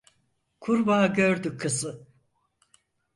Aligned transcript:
Kurbağa 0.59 1.07
gördü 1.07 1.57
kızı. 1.57 2.07